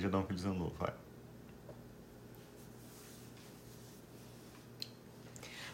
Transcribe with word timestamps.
já 0.00 0.08
dá 0.08 0.18
um 0.18 0.24
feliz 0.24 0.44
ano 0.44 0.54
novo, 0.54 0.74
vai. 0.78 0.92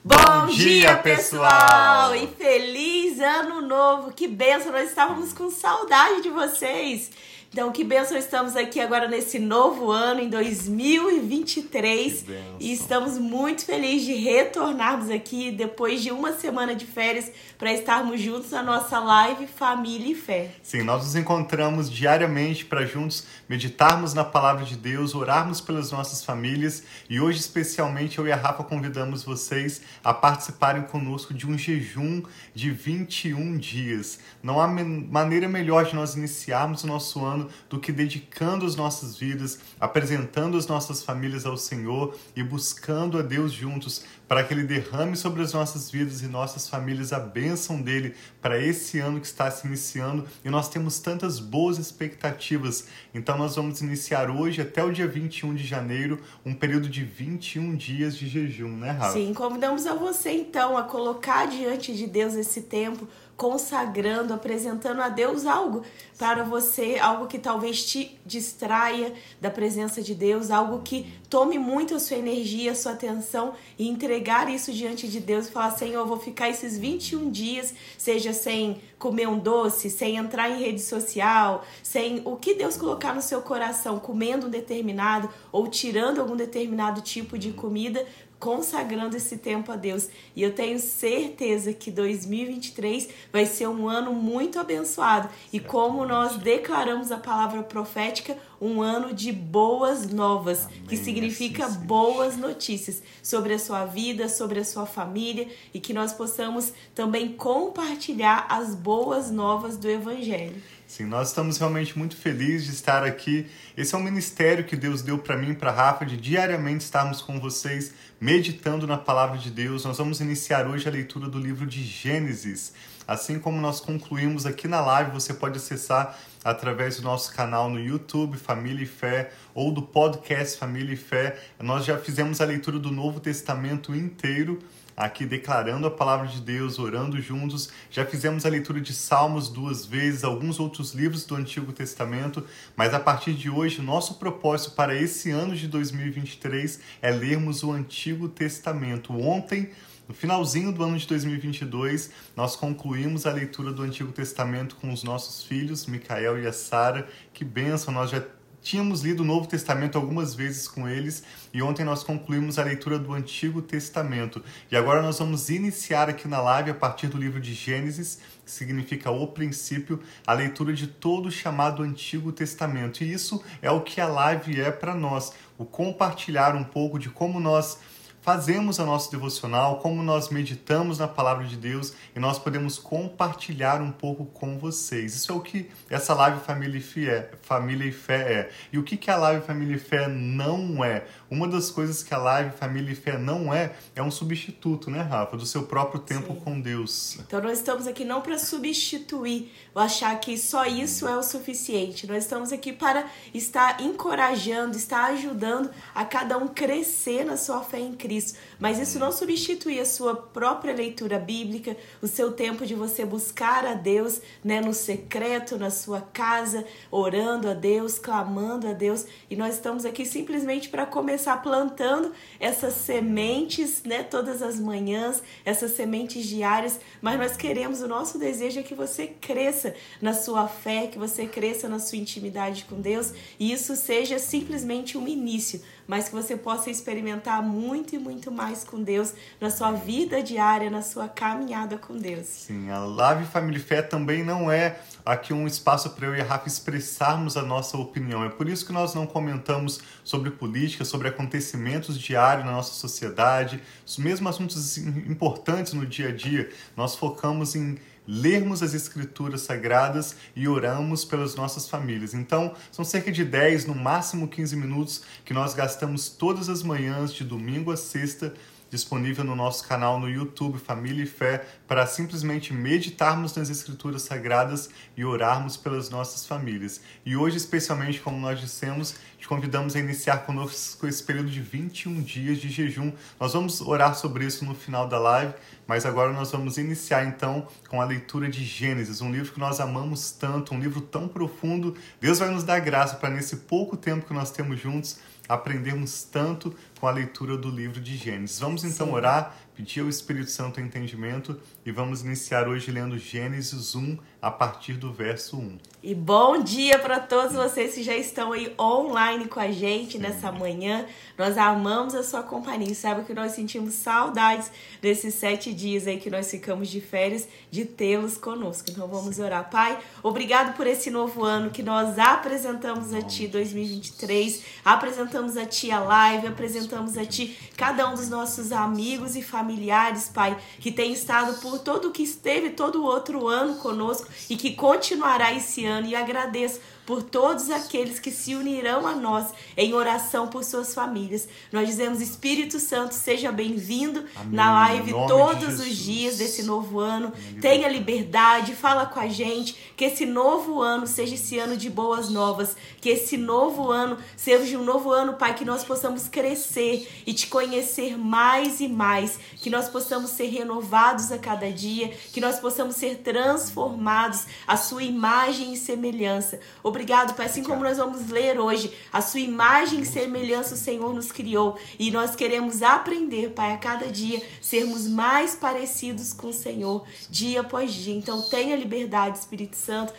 Bom 0.05 0.47
dia, 0.47 0.97
pessoal! 0.99 2.15
E 2.15 2.27
feliz 2.29 3.19
ano 3.19 3.61
novo! 3.61 4.13
Que 4.13 4.29
benção! 4.29 4.71
Nós 4.71 4.89
estávamos 4.89 5.33
com 5.33 5.51
saudade 5.51 6.23
de 6.23 6.31
vocês. 6.31 7.11
Então, 7.53 7.71
que 7.73 7.85
benção 7.85 8.19
estamos 8.19 8.57
aqui 8.57 8.81
agora 8.81 9.09
nesse 9.09 9.39
novo 9.39 9.91
ano, 9.91 10.21
em 10.21 10.29
2023. 10.29 12.27
E 12.61 12.73
estamos 12.73 13.19
muito 13.19 13.65
felizes 13.65 14.07
de 14.07 14.15
retornarmos 14.15 15.09
aqui 15.11 15.51
depois 15.51 16.03
de 16.03 16.11
uma 16.11 16.33
semana 16.33 16.75
de 16.75 16.85
férias 16.85 17.31
para 17.57 17.73
estarmos 17.73 18.21
juntos 18.21 18.51
na 18.51 18.63
nossa 18.63 18.99
live 18.99 19.47
Família 19.47 20.13
e 20.13 20.15
Fé. 20.15 20.51
Sim, 20.63 20.83
nós 20.83 21.05
nos 21.05 21.17
encontramos 21.17 21.91
diariamente 21.91 22.65
para 22.65 22.85
juntos 22.85 23.27
meditarmos 23.49 24.13
na 24.13 24.25
palavra 24.25 24.65
de 24.65 24.77
Deus, 24.77 25.15
orarmos 25.15 25.61
pelas 25.61 25.93
nossas 25.93 26.25
famílias 26.25 26.83
e 27.09 27.21
hoje, 27.21 27.39
especialmente, 27.39 28.19
eu 28.19 28.27
e 28.27 28.33
a 28.33 28.37
Rafa 28.37 28.65
convidamos 28.65 29.23
vocês 29.23 29.81
a 30.03 30.13
participarem 30.13 30.83
conosco 30.83 31.33
de 31.33 31.47
um 31.47 31.57
jejum 31.57 32.23
de 32.55 32.71
21 32.71 33.57
dias. 33.57 34.19
Não 34.43 34.61
há 34.61 34.67
maneira 34.67 35.49
melhor 35.49 35.85
de 35.85 35.95
nós 35.95 36.15
iniciarmos 36.17 36.85
o 36.85 36.87
nosso 36.87 37.25
ano 37.25 37.36
do 37.69 37.79
que 37.79 37.93
dedicando 37.93 38.65
as 38.67 38.77
nossas 38.77 39.17
vidas, 39.17 39.59
apresentando 39.81 40.57
as 40.57 40.67
nossas 40.67 41.03
famílias 41.03 41.47
ao 41.47 41.57
Senhor 41.57 42.17
e 42.35 42.43
buscando 42.43 43.19
a 43.19 43.23
Deus 43.23 43.53
juntos 43.53 44.05
para 44.29 44.43
que 44.43 44.53
Ele 44.53 44.65
derrame 44.65 45.17
sobre 45.17 45.43
as 45.43 45.53
nossas 45.53 45.91
vidas 45.91 46.23
e 46.23 46.27
nossas 46.27 46.69
famílias 46.69 47.13
a 47.13 47.21
bênção 47.21 47.81
dele 47.81 48.15
para 48.41 48.59
esse 48.59 48.99
ano 48.99 49.21
que 49.21 49.27
está 49.27 49.51
se 49.51 49.67
iniciando 49.67 50.27
e 50.45 50.51
nós 50.51 50.69
temos 50.69 50.99
tantas 50.99 51.39
boas 51.39 51.79
expectativas. 51.79 52.89
Então, 53.15 53.39
nós 53.39 53.57
vamos 53.57 53.81
iniciar 53.81 54.31
hoje, 54.31 54.61
até 54.61 54.83
o 54.83 54.93
dia 54.93 55.07
21 55.07 55.55
de 55.55 55.65
janeiro, 55.65 56.21
um 56.45 56.55
período 56.55 56.89
de 56.89 57.05
21 57.05 57.77
dias 57.77 58.17
de 58.17 58.29
jejum, 58.29 58.77
né, 58.77 58.91
Rafa? 58.91 59.13
Sim, 59.13 59.33
convidamos 59.33 59.87
a 59.87 59.95
você 59.95 60.31
então 60.31 60.77
a 60.77 60.83
colocar 60.83 61.47
diante 61.47 61.95
de 61.95 62.07
Deus 62.07 62.35
esse 62.35 62.63
tempo 62.63 63.07
consagrando, 63.37 64.33
apresentando 64.33 65.03
a 65.03 65.09
Deus 65.09 65.45
algo 65.45 65.83
para 66.19 66.43
você, 66.43 66.97
algo 66.99 67.27
que 67.27 67.39
talvez 67.39 67.85
te 67.85 68.19
distraia 68.25 69.13
da 69.41 69.51
presença 69.51 70.01
de 70.01 70.15
Deus, 70.15 70.51
algo 70.51 70.81
que 70.83 71.13
tome 71.29 71.59
muito 71.59 71.95
a 71.95 72.01
sua 72.01 72.17
energia, 72.17 72.73
a 72.73 72.75
sua 72.75 72.93
atenção 72.93 73.53
e 73.79 73.87
entregar 73.87 74.49
isso 74.49 74.73
diante 74.73 75.07
de 75.07 75.21
Deus 75.21 75.47
e 75.47 75.51
falar: 75.51 75.73
Senhor, 75.73 76.01
eu 76.01 76.07
vou 76.07 76.19
ficar 76.19 76.49
esses 76.49 76.79
21 76.79 77.31
dias, 77.31 77.75
seja 77.99 78.33
sem 78.33 78.81
comer 78.99 79.29
um 79.29 79.39
doce, 79.39 79.91
sem 79.91 80.17
entrar 80.17 80.51
em 80.51 80.59
rede 80.59 80.81
social, 80.81 81.63
sem 81.83 82.23
o 82.25 82.37
que 82.37 82.55
Deus 82.55 82.79
colocar 82.79 83.15
no 83.15 83.21
seu 83.21 83.43
coração, 83.43 83.99
comendo 83.99 84.47
um 84.47 84.51
determinado 84.51 85.29
ou 85.53 85.69
tirando 85.69 86.19
algum 86.21 86.35
determinado 86.35 87.03
tipo 87.03 87.37
de 87.37 87.53
comida, 87.53 88.07
consagrando 88.39 89.17
esse 89.17 89.39
tempo 89.39 89.73
a 89.73 89.77
Deus. 89.77 90.09
E 90.35 90.43
eu 90.43 90.55
tenho 90.55 90.79
certeza 90.79 91.73
que 91.73 91.91
2023 91.91 93.09
vai 93.33 93.47
ser 93.47 93.69
um 93.69 93.89
ano 93.89 94.13
muito 94.13 94.59
abençoado. 94.59 95.29
E 95.53 95.59
como 95.59 96.05
nós 96.05 96.37
declaramos 96.37 97.11
a 97.11 97.17
palavra 97.17 97.63
profética, 97.63 98.37
um 98.61 98.81
ano 98.81 99.13
de 99.13 99.33
boas 99.33 100.11
novas, 100.11 100.67
Amém. 100.67 100.83
que 100.89 100.97
significa 100.97 101.69
boas 101.69 102.37
notícias 102.37 103.03
sobre 103.23 103.55
a 103.55 103.59
sua 103.59 103.85
vida, 103.85 104.29
sobre 104.29 104.61
a 104.61 104.65
sua 104.65 104.87
família 104.87 105.49
e 105.75 105.81
que 105.81 105.93
nós 105.93 106.13
possamos 106.13 106.73
também 106.95 107.33
compartilhar 107.33 108.47
as 108.49 108.75
boas 108.75 109.31
novas 109.31 109.77
do 109.77 109.89
evangelho. 109.89 110.55
Sim, 110.87 111.05
nós 111.07 111.29
estamos 111.29 111.59
realmente 111.59 111.99
muito 111.99 112.17
felizes 112.17 112.69
de 112.69 112.73
estar 112.73 113.03
aqui. 113.03 113.47
Esse 113.77 113.97
é 113.97 113.99
um 113.99 114.03
ministério 114.03 114.65
que 114.65 114.77
Deus 114.77 115.03
deu 115.03 115.19
para 115.19 115.37
mim 115.37 115.51
e 115.51 115.55
para 115.55 115.73
Rafa 115.73 116.07
de 116.07 116.17
diariamente 116.17 116.85
estarmos 116.85 117.21
com 117.21 117.41
vocês 117.41 117.93
meditando 118.21 118.87
na 118.87 118.97
palavra 118.97 119.37
de 119.37 119.51
Deus. 119.51 119.85
Nós 119.85 119.99
vamos 119.99 120.21
iniciar 120.21 120.65
hoje 120.69 120.89
a 120.89 120.93
leitura 120.93 121.29
do 121.29 121.41
livro 121.41 121.67
de 121.67 121.83
Gênesis. 121.83 122.73
Assim 123.07 123.41
como 123.41 123.61
nós 123.61 123.81
concluímos 123.81 124.47
aqui 124.47 124.69
na 124.69 124.81
live, 124.81 125.11
você 125.11 125.35
pode 125.35 125.57
acessar 125.57 126.17
através 126.45 126.99
do 126.99 127.03
nosso 127.03 127.35
canal 127.35 127.69
no 127.69 127.81
YouTube 127.81 128.39
Família 128.39 128.85
e 128.85 128.87
Fé 128.87 129.33
ou 129.55 129.73
do 129.73 129.83
podcast 129.83 130.57
Família 130.57 130.95
e 130.95 130.97
Fé. 130.97 131.37
Nós 131.61 131.85
já 131.85 131.99
fizemos 131.99 132.41
a 132.41 132.45
leitura 132.45 132.79
do 132.79 132.93
Novo 132.93 133.19
Testamento 133.19 133.93
inteiro 133.93 134.61
aqui 134.97 135.27
declarando 135.27 135.87
a 135.87 135.91
palavra 135.91 136.27
de 136.27 136.41
Deus, 136.41 136.79
orando 136.79 137.21
juntos. 137.21 137.69
Já 137.91 138.07
fizemos 138.07 138.47
a 138.47 138.49
leitura 138.49 138.81
de 138.81 138.95
Salmos 138.95 139.49
duas 139.49 139.85
vezes, 139.85 140.25
alguns 140.25 140.59
outros 140.59 140.95
livros 140.95 141.25
do 141.25 141.35
Antigo 141.35 141.73
Testamento, 141.73 142.45
mas 142.75 142.95
a 142.95 143.01
partir 143.01 143.35
de 143.35 143.51
hoje, 143.51 143.83
nosso 143.83 144.15
propósito 144.15 144.75
para 144.75 144.97
esse 144.97 145.31
ano 145.31 145.55
de 145.55 145.69
2023 145.69 146.81
é 147.03 147.11
lermos 147.11 147.63
o 147.63 147.73
Antigo 147.73 148.29
Testamento. 148.29 149.13
Ontem, 149.13 149.71
no 150.09 150.15
finalzinho 150.15 150.73
do 150.73 150.85
ano 150.85 150.97
de 150.97 151.07
2022, 151.07 152.11
nós 152.37 152.55
concluímos 152.55 153.27
a 153.27 153.33
leitura 153.33 153.73
do 153.73 153.83
Antigo 153.83 154.13
Testamento 154.13 154.77
com 154.77 154.93
os 154.93 155.03
nossos 155.03 155.45
filhos, 155.45 155.87
Micael 155.87 156.41
e 156.41 156.47
a 156.47 156.53
Sara. 156.53 157.09
Que 157.35 157.45
bênção! 157.45 157.93
Nós 157.93 158.11
já 158.11 158.23
Tínhamos 158.63 159.03
lido 159.03 159.23
o 159.23 159.27
Novo 159.27 159.47
Testamento 159.47 159.97
algumas 159.97 160.35
vezes 160.35 160.67
com 160.67 160.89
eles 160.89 161.23
e 161.55 161.63
ontem 161.63 161.85
nós 161.85 162.03
concluímos 162.03 162.59
a 162.59 162.65
leitura 162.65 162.99
do 162.99 163.13
Antigo 163.13 163.63
Testamento. 163.63 164.43
E 164.71 164.77
agora 164.77 165.01
nós 165.03 165.19
vamos 165.19 165.49
iniciar 165.49 166.09
aqui 166.09 166.27
na 166.27 166.41
live 166.41 166.71
a 166.71 166.75
partir 166.75 167.07
do 167.07 167.17
livro 167.17 167.41
de 167.41 167.55
Gênesis, 167.55 168.19
que 168.45 168.51
significa 168.51 169.11
o 169.11 169.27
princípio, 169.29 170.01
a 170.27 170.33
leitura 170.33 170.73
de 170.73 170.89
todo 170.89 171.27
o 171.27 171.31
chamado 171.31 171.83
Antigo 171.83 172.33
Testamento. 172.33 173.05
E 173.05 173.13
isso 173.13 173.43
é 173.63 173.71
o 173.71 173.83
que 173.83 174.01
a 174.01 174.07
live 174.07 174.61
é 174.61 174.71
para 174.71 174.95
nós, 174.95 175.33
o 175.57 175.65
compartilhar 175.65 176.57
um 176.57 176.65
pouco 176.65 176.99
de 176.99 177.09
como 177.09 177.39
nós 177.39 177.79
fazemos 178.27 178.81
a 178.81 178.85
nossa 178.85 179.09
devocional, 179.09 179.79
como 179.79 180.03
nós 180.03 180.31
meditamos 180.31 180.99
na 180.99 181.07
palavra 181.07 181.47
de 181.47 181.57
Deus 181.57 181.93
e 182.13 182.19
nós 182.19 182.41
podemos 182.41 182.77
compartilhar 182.77 183.81
um 183.81 183.93
pouco 183.93 184.27
com 184.27 184.59
vocês. 184.59 185.15
Isso 185.15 185.31
é 185.31 185.35
o 185.37 185.41
que 185.41 185.71
essa 185.89 186.13
live 186.13 186.41
Família 186.41 186.77
e 186.77 186.83
Fé, 186.83 187.31
Família 187.43 187.87
e 187.87 187.93
Fé 187.93 188.33
é. 188.33 188.51
E 188.73 188.79
o 188.79 188.83
que, 188.83 188.97
que 188.97 189.13
a 189.13 189.17
live 189.17 189.47
Família 189.47 189.77
e 189.77 189.79
Fé 189.79 190.09
não 190.09 190.85
é? 190.85 191.05
Uma 191.31 191.47
das 191.47 191.71
coisas 191.71 192.03
que 192.03 192.13
a 192.13 192.19
live 192.19 192.51
Família 192.51 192.91
e 192.91 192.97
Fé 192.97 193.17
não 193.17 193.55
é, 193.55 193.77
é 193.95 194.03
um 194.03 194.11
substituto, 194.11 194.91
né, 194.91 195.03
Rafa, 195.03 195.37
do 195.37 195.47
seu 195.47 195.63
próprio 195.63 196.01
tempo 196.01 196.35
Sim. 196.35 196.41
com 196.41 196.61
Deus. 196.61 197.19
Então 197.21 197.41
nós 197.41 197.59
estamos 197.59 197.87
aqui 197.87 198.05
não 198.05 198.23
para 198.23 198.39
substituir, 198.39 199.53
ou 199.73 199.81
achar 199.81 200.19
que 200.19 200.37
só 200.37 200.67
isso 200.67 201.07
é 201.07 201.17
o 201.17 201.23
suficiente. 201.23 202.09
Nós 202.09 202.25
estamos 202.25 202.53
aqui 202.53 202.73
para 202.73 203.09
estar 203.33 203.81
encorajando, 203.81 204.77
estar 204.77 205.13
ajudando 205.13 205.71
a 205.95 206.05
cada 206.05 206.37
um 206.37 206.49
crescer 206.49 207.25
na 207.25 207.37
sua 207.37 207.63
fé 207.63 207.79
em 207.79 207.95
Cristo 207.95 208.16
Mas 208.59 208.79
isso 208.79 208.99
não 208.99 209.13
substitui 209.13 209.79
a 209.81 209.85
sua 209.85 210.15
própria 210.15 210.75
leitura 210.75 211.19
bíblica, 211.19 211.77
o 212.01 212.07
seu 212.07 212.33
tempo 212.33 212.65
de 212.65 212.75
você 212.75 213.05
buscar 213.05 213.65
a 213.65 213.75
Deus, 213.75 214.21
né, 214.45 214.61
no 214.61 214.73
secreto, 214.73 215.59
na 215.59 215.71
sua 215.71 216.01
casa, 216.01 216.65
orando 216.91 217.49
a 217.49 217.55
Deus, 217.55 217.99
clamando 217.99 218.69
a 218.69 218.73
Deus. 218.73 219.07
E 219.31 219.37
nós 219.37 219.55
estamos 219.55 219.85
aqui 219.85 220.05
simplesmente 220.05 220.69
para 220.69 220.87
começar 220.87 221.43
plantando 221.43 222.13
essas 222.41 222.75
sementes, 222.75 223.83
né, 223.85 224.03
todas 224.03 224.43
as 224.43 224.59
manhãs, 224.59 225.23
essas 225.45 225.73
sementes 225.73 226.27
diárias. 226.27 226.81
Mas 227.01 227.19
nós 227.19 227.37
queremos, 227.37 227.81
o 227.83 227.89
nosso 227.89 228.19
desejo 228.19 228.61
é 228.61 228.63
que 228.63 228.75
você 228.75 229.07
cresça 229.07 229.75
na 230.01 230.13
sua 230.13 230.49
fé, 230.49 230.87
que 230.87 230.99
você 230.99 231.27
cresça 231.27 231.69
na 231.69 231.79
sua 231.79 231.99
intimidade 231.99 232.65
com 232.65 232.81
Deus 232.81 233.13
e 233.39 233.53
isso 233.53 233.77
seja 233.77 234.19
simplesmente 234.19 234.97
um 234.97 235.07
início 235.07 235.61
mas 235.87 236.09
que 236.09 236.15
você 236.15 236.37
possa 236.37 236.71
experimentar 236.71 237.43
muito 237.43 237.95
e 237.95 237.99
muito 237.99 238.31
mais 238.31 238.65
com 238.65 238.83
Deus 238.83 239.15
na 239.41 239.51
sua 239.51 239.73
vida 239.73 240.23
diária, 240.23 240.71
na 240.71 240.83
sua 240.83 241.09
caminhada 241.09 241.79
com 241.79 241.97
Deus. 241.97 242.27
Sim, 242.27 242.71
a 242.71 242.79
Live 242.79 243.27
Family 243.27 243.59
Fé 243.59 243.83
também 243.83 244.25
não 244.25 244.51
é 244.51 244.81
aqui 245.05 245.33
um 245.33 245.47
espaço 245.47 245.91
para 245.91 246.07
eu 246.07 246.17
e 246.17 246.21
a 246.21 246.25
Rafa 246.25 246.49
expressarmos 246.49 247.37
a 247.37 247.43
nossa 247.43 247.77
opinião. 247.77 248.25
É 248.25 248.29
por 248.29 248.49
isso 248.49 248.67
que 248.67 248.73
nós 248.73 248.95
não 248.95 249.07
comentamos 249.07 249.81
sobre 250.03 250.31
política, 250.31 250.85
sobre 250.85 251.09
acontecimentos 251.09 251.99
diários 251.99 252.45
na 252.45 252.53
nossa 252.53 252.75
sociedade, 252.75 253.63
os 253.87 253.99
mesmos 253.99 254.35
assuntos 254.35 254.79
importantes 254.79 255.73
no 255.73 255.87
dia 255.87 256.09
a 256.09 256.13
dia. 256.13 256.51
Nós 256.77 256.97
focamos 256.97 257.55
em 257.55 257.79
lermos 258.07 258.63
as 258.63 258.75
escrituras 258.75 259.43
sagradas 259.43 260.17
e 260.35 260.47
oramos 260.47 261.05
pelas 261.05 261.35
nossas 261.35 261.69
famílias. 261.69 262.15
Então, 262.15 262.55
são 262.71 262.85
cerca 262.85 263.11
de 263.11 263.25
10, 263.25 263.67
no 263.67 263.75
máximo 263.75 264.29
15 264.29 264.57
minutos 264.57 265.03
que 265.25 265.35
nós 265.35 265.55
gastamos 265.55 266.09
todas 266.09 266.49
as 266.49 266.63
manhãs, 266.63 267.13
de 267.13 267.25
domingo 267.25 267.71
a 267.71 267.77
sexta, 267.77 268.35
disponível 268.71 269.25
no 269.25 269.37
nosso 269.37 269.67
canal 269.67 269.99
no 269.99 270.09
YouTube 270.09 270.59
Família 270.59 271.05
e 271.05 271.07
Fé 271.07 271.47
para 271.67 271.87
simplesmente 271.87 272.53
meditarmos 272.53 273.35
nas 273.35 273.51
Escrituras 273.51 274.03
Sagradas 274.03 274.71
e 274.97 275.05
orarmos 275.05 275.57
pelas 275.57 275.91
nossas 275.91 276.27
famílias. 276.27 276.81
E 277.05 277.17
hoje, 277.17 277.37
especialmente, 277.37 278.01
como 278.01 278.19
nós 278.19 278.41
dissemos, 278.41 278.95
te 279.19 279.27
convidamos 279.27 279.75
a 279.75 279.81
iniciar 279.81 280.19
conosco 280.19 280.87
esse 280.87 281.03
período 281.03 281.31
de 281.31 281.41
21 281.41 282.01
dias 282.03 282.39
de 282.39 282.49
jejum. 282.49 282.93
Nós 283.19 283.33
vamos 283.33 283.61
orar 283.61 283.95
sobre 283.95 284.25
isso 284.25 284.45
no 284.45 284.55
final 284.55 284.87
da 284.87 284.99
live, 284.99 285.35
mas 285.67 285.85
agora 285.85 286.13
nós 286.13 286.31
vamos 286.31 286.59
iniciar 286.59 287.05
então 287.05 287.49
com 287.69 287.81
a 287.81 287.85
leitura 287.85 288.29
de 288.29 288.45
Gênesis, 288.45 289.01
um 289.01 289.11
livro 289.11 289.33
que 289.33 289.41
nós 289.41 289.59
amamos 289.59 290.13
tanto, 290.13 290.55
um 290.55 290.61
livro 290.61 290.81
tão 290.81 291.09
profundo. 291.09 291.75
Deus 292.01 292.19
vai 292.19 292.31
nos 292.31 292.45
dar 292.45 292.61
graça 292.61 292.97
para 292.97 293.11
nesse 293.11 293.37
pouco 293.39 293.77
tempo 293.77 294.07
que 294.07 294.15
nós 294.15 294.31
temos 294.31 294.61
juntos 294.61 294.99
aprendermos 295.29 296.05
tanto 296.05 296.55
com 296.79 296.87
a 296.87 296.91
leitura 296.91 297.37
do 297.37 297.51
livro 297.51 297.81
de 297.81 297.97
Gênesis. 297.97 298.39
Vamos 298.39 298.65
então 298.65 298.89
Sim. 298.89 298.93
orar, 298.93 299.37
pedir 299.55 299.81
ao 299.81 299.89
Espírito 299.89 300.31
Santo 300.31 300.61
entendimento 300.61 301.41
e 301.65 301.73
vamos 301.73 302.03
iniciar 302.03 302.49
hoje 302.49 302.71
lendo 302.71 302.99
Gênesis 302.99 303.75
1 303.75 303.99
a 304.27 304.31
partir 304.33 304.73
do 304.73 304.93
verso 304.93 305.39
1. 305.39 305.59
E 305.85 305.95
bom 305.95 306.43
dia 306.43 306.81
para 306.81 306.99
todos 306.99 307.33
vocês 307.33 307.75
que 307.75 307.83
já 307.85 307.95
estão 307.95 308.33
aí 308.33 308.53
online 308.59 309.29
com 309.29 309.39
a 309.39 309.53
gente 309.53 309.93
Sim. 309.93 309.99
nessa 309.99 310.33
manhã. 310.33 310.85
Nós 311.17 311.39
amamos 311.39 311.95
a 311.95 312.03
sua 312.03 312.25
companhia. 312.25 312.75
Sabe 312.75 313.05
que 313.05 313.15
nós 313.15 313.33
sentimos 313.33 313.75
saudades 313.75 314.51
desses 314.83 315.15
sete 315.15 315.53
dias 315.53 315.87
aí 315.87 316.01
que 316.01 316.11
nós 316.11 316.29
ficamos 316.29 316.69
de 316.69 316.81
férias, 316.81 317.29
de 317.53 317.65
tê-los 317.65 318.19
conosco. 318.19 318.69
Então 318.69 318.89
vamos 318.89 319.21
orar. 319.21 319.49
Pai, 319.49 319.79
obrigado 320.03 320.57
por 320.57 320.67
esse 320.67 320.91
novo 320.91 321.23
ano 321.23 321.51
que 321.51 321.63
nós 321.63 321.97
apresentamos 321.97 322.93
a 322.93 323.03
Ti, 323.03 323.29
2023. 323.29 324.43
Apresentamos 324.65 325.37
a 325.37 325.47
Ti 325.47 325.71
a 325.71 325.79
live, 325.79 326.27
apresentamos 326.27 326.99
a 326.99 327.07
Ti 327.07 327.53
cada 327.57 327.89
um 327.89 327.95
dos 327.95 328.09
nossos 328.09 328.51
amigos 328.51 329.15
e 329.15 329.23
familiares, 329.23 330.11
Pai, 330.13 330.37
que 330.59 330.73
tem 330.73 330.93
estado 330.93 331.41
por 331.41 331.61
todo 331.61 331.89
o 331.89 331.93
que 331.93 332.03
esteve 332.03 332.51
todo 332.51 332.83
o 332.83 332.85
outro 332.85 333.29
ano 333.29 333.55
conosco 333.59 334.16
e 334.29 334.37
que 334.37 334.55
continuará 334.55 335.33
esse 335.33 335.65
ano. 335.65 335.87
E 335.87 335.95
agradeço 335.95 336.61
por 336.87 337.03
todos 337.03 337.51
aqueles 337.51 337.99
que 337.99 338.13
se 338.13 338.37
unirão 338.37 338.87
a 338.87 338.95
nós 338.95 339.27
em 339.57 339.75
oração 339.75 340.29
por 340.29 340.45
suas 340.45 340.73
famílias. 340.73 341.29
Nós 341.53 341.67
dizemos, 341.67 342.01
Espírito 342.01 342.61
Santo, 342.61 342.95
seja 342.95 343.33
bem-vindo 343.33 344.05
na 344.31 344.53
live 344.53 344.93
todos 345.09 345.59
os 345.59 345.77
dias 345.77 346.19
desse 346.19 346.45
novo 346.45 346.79
ano. 346.79 347.13
Tenha 347.41 347.69
liberdade, 347.69 348.55
fala 348.55 348.87
com 348.87 349.01
a 349.01 349.09
gente, 349.09 349.57
que 349.77 349.85
esse 349.85 350.07
novo 350.07 350.63
ano 350.63 350.87
seja 350.87 351.17
esse 351.17 351.39
ano 351.39 351.57
de 351.57 351.69
boas 351.69 352.09
novas, 352.09 352.57
que 352.81 352.89
esse 352.89 353.17
novo 353.17 353.71
ano 353.71 353.99
seja 354.17 354.57
um 354.57 354.65
novo 354.65 354.93
ano, 354.93 355.15
Pai, 355.15 355.35
que 355.35 355.45
nós 355.45 355.65
possamos 355.65 356.09
crescer 356.09 356.89
e 357.05 357.13
te 357.13 357.27
conhecer 357.27 357.99
mais 357.99 358.61
e 358.61 358.69
mais, 358.69 359.19
que 359.39 359.51
nós 359.51 359.69
possamos 359.69 360.11
ser 360.11 360.27
renovados 360.27 361.11
a 361.11 361.19
cada 361.19 361.51
dia, 361.51 361.89
que 362.13 362.21
nós 362.21 362.39
possamos 362.39 362.77
ser 362.77 362.99
transformados 362.99 364.27
à 364.47 364.57
sua 364.57 364.85
imagem 364.85 365.53
e 365.53 365.57
semelhança. 365.57 366.39
Obrigado, 366.63 366.76
Pai. 367.15 367.27
Assim 367.27 367.43
como 367.43 367.63
nós 367.63 367.79
vamos 367.79 368.09
ler 368.09 368.39
hoje, 368.39 368.73
a 368.93 369.01
sua 369.01 369.21
imagem 369.21 369.81
e 369.81 369.87
semelhança 369.87 370.55
o 370.55 370.59
Senhor 370.59 370.95
nos 370.95 371.13
criou. 371.13 371.57
E 371.79 371.91
nós 371.91 372.15
queremos 372.15 372.63
aprender, 372.63 373.31
Pai, 373.31 373.53
a 373.53 373.59
cada 373.59 373.87
dia 373.87 374.23
sermos 374.41 374.87
mais 374.87 375.35
parecidos 375.35 376.13
com 376.13 376.29
o 376.29 376.33
Senhor, 376.33 376.85
dia 377.09 377.41
após 377.41 377.73
dia. 377.73 377.95
Então, 377.95 378.23
tenha 378.23 378.57
liberdade, 378.57 379.19
Espírito 379.19 379.57
Santo 379.57 379.93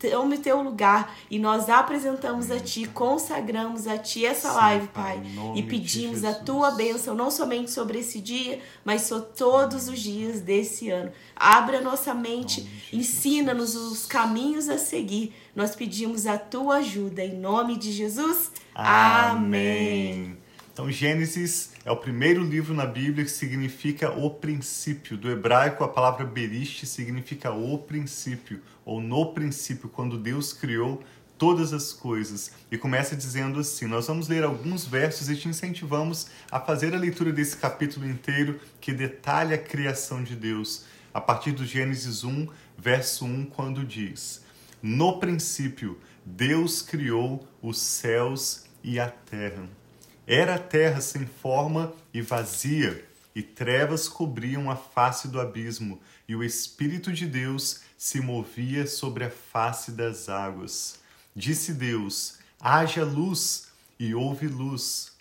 tome 0.00 0.38
teu 0.38 0.62
lugar 0.62 1.14
e 1.30 1.38
nós 1.38 1.68
apresentamos 1.68 2.50
a 2.50 2.58
Ti, 2.58 2.86
consagramos 2.86 3.86
a 3.86 3.98
Ti 3.98 4.24
essa 4.24 4.52
live, 4.52 4.88
Pai, 4.88 5.22
e 5.54 5.62
pedimos 5.62 6.24
a 6.24 6.32
Tua 6.32 6.70
bênção, 6.70 7.14
não 7.14 7.30
somente 7.30 7.70
sobre 7.70 7.98
esse 7.98 8.20
dia, 8.20 8.60
mas 8.84 9.02
sobre 9.02 9.28
todos 9.36 9.88
os 9.88 10.00
dias 10.00 10.40
desse 10.40 10.88
ano. 10.88 11.12
Abra 11.36 11.78
a 11.78 11.82
nossa 11.82 12.14
mente, 12.14 12.66
ensina-nos 12.92 13.74
os 13.74 14.06
caminhos 14.06 14.68
a 14.68 14.78
seguir. 14.78 15.34
Nós 15.54 15.76
pedimos 15.76 16.26
a 16.26 16.38
Tua 16.38 16.76
ajuda, 16.76 17.22
em 17.22 17.36
nome 17.36 17.76
de 17.76 17.92
Jesus. 17.92 18.50
Amém. 18.74 20.38
Então, 20.72 20.90
Gênesis 20.90 21.72
é 21.84 21.90
o 21.90 21.96
primeiro 21.96 22.44
livro 22.44 22.72
na 22.72 22.86
Bíblia 22.86 23.24
que 23.24 23.30
significa 23.30 24.12
o 24.12 24.30
princípio. 24.30 25.16
Do 25.16 25.30
hebraico, 25.30 25.82
a 25.82 25.88
palavra 25.88 26.24
beriste 26.24 26.86
significa 26.86 27.50
o 27.50 27.76
princípio, 27.76 28.62
ou 28.84 29.00
no 29.00 29.32
princípio, 29.32 29.88
quando 29.88 30.16
Deus 30.16 30.52
criou 30.52 31.02
todas 31.36 31.72
as 31.72 31.92
coisas. 31.92 32.52
E 32.70 32.78
começa 32.78 33.16
dizendo 33.16 33.58
assim: 33.58 33.86
Nós 33.86 34.06
vamos 34.06 34.28
ler 34.28 34.44
alguns 34.44 34.86
versos 34.86 35.28
e 35.28 35.36
te 35.36 35.48
incentivamos 35.48 36.28
a 36.50 36.60
fazer 36.60 36.94
a 36.94 36.98
leitura 36.98 37.32
desse 37.32 37.56
capítulo 37.56 38.08
inteiro 38.08 38.60
que 38.80 38.92
detalha 38.92 39.56
a 39.56 39.58
criação 39.58 40.22
de 40.22 40.36
Deus. 40.36 40.84
A 41.12 41.20
partir 41.20 41.50
do 41.50 41.66
Gênesis 41.66 42.22
1, 42.22 42.46
verso 42.78 43.24
1, 43.24 43.46
quando 43.46 43.84
diz: 43.84 44.44
No 44.80 45.18
princípio, 45.18 45.98
Deus 46.24 46.80
criou 46.80 47.48
os 47.60 47.80
céus 47.80 48.64
e 48.84 49.00
a 49.00 49.08
terra. 49.08 49.79
Era 50.26 50.54
a 50.54 50.58
terra 50.58 51.00
sem 51.00 51.26
forma 51.26 51.92
e 52.12 52.20
vazia, 52.20 53.04
e 53.34 53.42
trevas 53.42 54.08
cobriam 54.08 54.70
a 54.70 54.76
face 54.76 55.28
do 55.28 55.40
abismo, 55.40 56.00
e 56.28 56.36
o 56.36 56.44
Espírito 56.44 57.12
de 57.12 57.26
Deus 57.26 57.80
se 57.96 58.20
movia 58.20 58.86
sobre 58.86 59.24
a 59.24 59.30
face 59.30 59.92
das 59.92 60.28
águas. 60.28 61.00
Disse 61.34 61.72
Deus: 61.72 62.38
haja 62.60 63.04
luz, 63.04 63.68
e 63.98 64.14
houve 64.14 64.46
luz. 64.46 65.12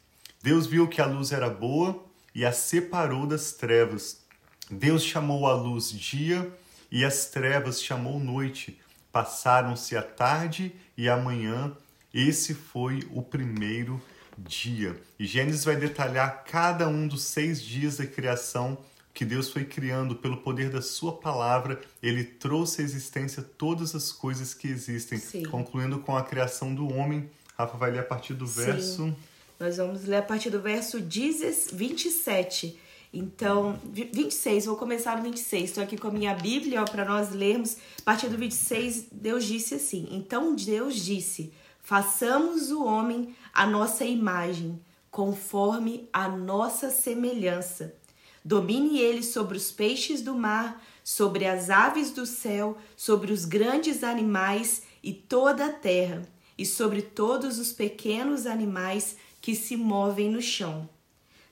Deus 0.42 0.68
viu 0.68 0.88
que 0.88 1.02
a 1.02 1.06
luz 1.06 1.32
era 1.32 1.50
boa 1.50 2.04
e 2.34 2.46
a 2.46 2.52
separou 2.52 3.26
das 3.26 3.52
trevas. 3.52 4.22
Deus 4.70 5.04
chamou 5.04 5.48
a 5.48 5.54
luz 5.54 5.92
dia 5.92 6.50
e 6.92 7.04
as 7.04 7.26
trevas 7.26 7.82
chamou 7.82 8.20
noite. 8.20 8.80
Passaram-se 9.12 9.98
a 9.98 10.02
tarde 10.02 10.74
e 10.96 11.10
a 11.10 11.18
manhã. 11.18 11.76
Esse 12.14 12.54
foi 12.54 13.08
o 13.12 13.22
primeiro 13.22 13.98
dia. 13.98 14.19
E 15.18 15.26
Gênesis 15.26 15.66
vai 15.66 15.76
detalhar 15.76 16.44
cada 16.46 16.88
um 16.88 17.08
dos 17.08 17.24
seis 17.24 17.62
dias 17.62 17.98
da 17.98 18.06
criação 18.06 18.78
que 19.14 19.26
Deus 19.26 19.50
foi 19.50 19.66
criando 19.66 20.16
pelo 20.16 20.38
poder 20.38 20.70
da 20.70 20.82
sua 20.82 21.14
palavra. 21.14 21.82
Ele 22.02 22.24
trouxe 22.24 22.82
à 22.82 22.86
existência 22.86 23.44
todas 23.44 23.94
as 23.94 24.12
coisas 24.12 24.54
que 24.54 24.68
existem, 24.68 25.18
Sim. 25.18 25.44
concluindo 25.44 26.00
com 26.00 26.16
a 26.16 26.24
criação 26.24 26.74
do 26.74 26.88
homem. 26.94 27.30
Rafa 27.58 27.78
vai 27.78 27.92
ler 27.92 28.00
a 28.00 28.04
partir 28.04 28.34
do 28.34 28.48
verso. 28.48 29.08
Sim. 29.08 29.16
Nós 29.60 29.76
vamos 29.76 30.06
ler 30.06 30.18
a 30.18 30.22
partir 30.22 30.50
do 30.50 30.62
verso 30.62 31.00
27. 31.02 32.80
Então, 33.12 33.78
26, 33.92 34.68
vou 34.68 34.78
começar 34.78 35.18
no 35.18 35.24
26. 35.24 35.66
Estou 35.66 35.84
aqui 35.84 35.98
com 35.98 36.08
a 36.08 36.12
minha 36.12 36.34
Bíblia 36.34 36.86
para 36.86 37.04
nós 37.04 37.32
lermos. 37.32 37.76
A 38.00 38.04
partir 38.04 38.30
do 38.30 38.38
26, 38.38 39.08
Deus 39.12 39.44
disse 39.44 39.76
assim: 39.76 40.08
Então 40.12 40.56
Deus 40.56 40.96
disse: 40.96 41.52
Façamos 41.82 42.72
o 42.72 42.84
homem 42.84 43.36
a 43.54 43.66
nossa 43.66 44.06
imagem, 44.06 44.80
conforme 45.10 46.08
a 46.14 46.28
nossa 46.28 46.90
semelhança. 46.90 47.96
Domine 48.44 49.00
ele 49.00 49.24
sobre 49.24 49.58
os 49.58 49.72
peixes 49.72 50.22
do 50.22 50.34
mar, 50.34 50.84
sobre 51.04 51.46
as 51.46 51.70
aves 51.70 52.12
do 52.12 52.26
céu, 52.26 52.78
sobre 52.96 53.34
os 53.34 53.46
grandes 53.46 54.04
animais 54.04 54.84
e 55.04 55.14
toda 55.14 55.66
a 55.66 55.74
terra, 55.74 56.22
e 56.58 56.66
sobre 56.66 57.02
todos 57.02 57.58
os 57.58 57.72
pequenos 57.72 58.46
animais 58.46 59.18
que 59.42 59.56
se 59.56 59.76
movem 59.76 60.30
no 60.30 60.42
chão. 60.42 60.88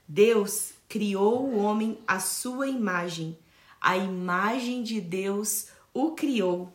Deus 0.08 0.74
criou 0.88 1.46
o 1.46 1.58
homem 1.58 1.98
à 2.08 2.20
sua 2.20 2.68
imagem. 2.68 3.38
A 3.82 3.98
imagem 3.98 4.84
de 4.84 5.01
Deus 5.01 5.68
o 5.94 6.12
criou. 6.12 6.72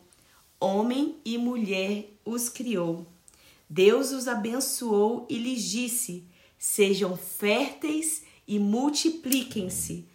Homem 0.59 1.17
e 1.25 1.37
mulher 1.37 2.09
os 2.25 2.49
criou. 2.49 3.07
Deus 3.73 4.11
os 4.11 4.27
abençoou 4.27 5.25
e 5.27 5.35
lhes 5.35 5.63
disse: 5.63 6.23
Sejam 6.59 7.17
férteis 7.17 8.21
e 8.47 8.59
multipliquem-se, 8.59 10.05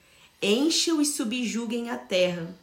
encham 0.41 1.03
e 1.03 1.05
subjuguem 1.05 1.91
a 1.91 1.99
terra, 1.99 2.55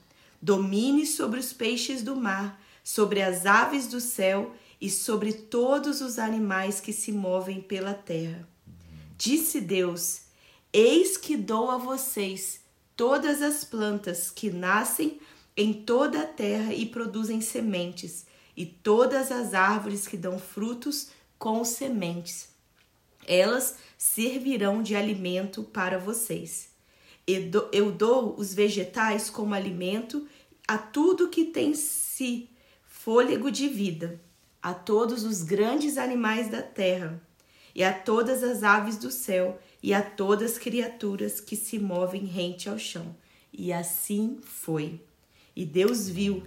domine 0.41 1.05
sobre 1.05 1.37
os 1.37 1.51
peixes 1.51 2.01
do 2.01 2.15
mar, 2.15 2.61
sobre 2.81 3.21
as 3.21 3.45
aves 3.45 3.87
do 3.87 3.99
céu 3.99 4.55
e 4.79 4.89
sobre 4.89 5.33
todos 5.33 5.99
os 5.99 6.17
animais 6.17 6.79
que 6.79 6.93
se 6.93 7.11
movem 7.11 7.59
pela 7.59 7.93
terra. 7.93 8.47
Disse 9.17 9.59
Deus: 9.59 10.21
Eis 10.71 11.17
que 11.17 11.35
dou 11.35 11.71
a 11.71 11.77
vocês 11.77 12.61
todas 12.95 13.41
as 13.41 13.65
plantas 13.65 14.31
que 14.31 14.49
nascem 14.49 15.19
em 15.57 15.73
toda 15.73 16.21
a 16.21 16.25
terra 16.25 16.73
e 16.73 16.85
produzem 16.85 17.41
sementes 17.41 18.24
e 18.55 18.65
todas 18.65 19.31
as 19.31 19.53
árvores 19.53 20.07
que 20.07 20.17
dão 20.17 20.39
frutos 20.39 21.09
com 21.37 21.63
sementes. 21.63 22.49
Elas 23.27 23.75
servirão 23.97 24.83
de 24.83 24.95
alimento 24.95 25.63
para 25.63 25.97
vocês. 25.97 26.69
Eu 27.27 27.91
dou 27.91 28.35
os 28.37 28.53
vegetais 28.53 29.29
como 29.29 29.53
alimento 29.53 30.27
a 30.67 30.77
tudo 30.77 31.29
que 31.29 31.45
tem 31.45 31.73
si 31.73 32.49
fôlego 32.85 33.51
de 33.51 33.67
vida, 33.67 34.19
a 34.61 34.73
todos 34.73 35.23
os 35.23 35.43
grandes 35.43 35.97
animais 35.97 36.49
da 36.49 36.61
terra. 36.61 37.21
e 37.75 37.83
a 37.83 37.93
todas 37.93 38.41
as 38.41 38.63
aves 38.63 38.95
do 38.95 39.11
céu, 39.11 39.59
e 39.83 39.93
a 39.93 40.01
todas 40.01 40.53
as 40.53 40.57
criaturas 40.57 41.41
que 41.41 41.57
se 41.57 41.77
movem 41.77 42.23
rente 42.23 42.69
ao 42.69 42.79
chão. 42.79 43.13
E 43.51 43.73
assim 43.73 44.39
foi. 44.41 45.01
E 45.53 45.65
Deus 45.65 46.07
viu 46.07 46.43